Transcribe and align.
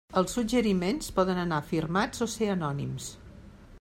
Els 0.19 0.31
suggeriments 0.37 1.11
poden 1.19 1.41
anar 1.41 1.59
firmats 1.73 2.25
o 2.27 2.29
ser 2.37 2.49
anònims. 2.55 3.11